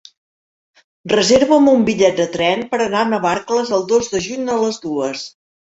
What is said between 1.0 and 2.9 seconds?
Reserva'm un bitllet de tren per